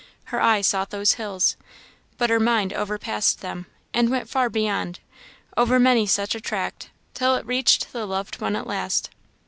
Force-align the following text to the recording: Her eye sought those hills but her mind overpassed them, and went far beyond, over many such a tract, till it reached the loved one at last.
Her 0.33 0.41
eye 0.41 0.61
sought 0.61 0.89
those 0.89 1.13
hills 1.13 1.55
but 2.17 2.31
her 2.31 2.39
mind 2.39 2.73
overpassed 2.73 3.41
them, 3.41 3.67
and 3.93 4.09
went 4.09 4.27
far 4.27 4.49
beyond, 4.49 4.99
over 5.55 5.79
many 5.79 6.07
such 6.07 6.33
a 6.33 6.41
tract, 6.41 6.89
till 7.13 7.35
it 7.35 7.45
reached 7.45 7.93
the 7.93 8.07
loved 8.07 8.41
one 8.41 8.55
at 8.55 8.65
last. 8.65 9.11